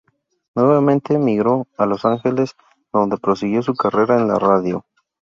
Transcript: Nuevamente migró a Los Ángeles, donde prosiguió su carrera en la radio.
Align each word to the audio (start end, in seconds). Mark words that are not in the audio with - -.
Nuevamente 0.55 1.19
migró 1.19 1.67
a 1.77 1.85
Los 1.85 2.05
Ángeles, 2.05 2.55
donde 2.91 3.17
prosiguió 3.19 3.61
su 3.61 3.75
carrera 3.75 4.19
en 4.19 4.29
la 4.29 4.39
radio. 4.39 4.83